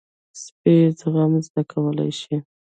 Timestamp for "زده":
1.45-1.61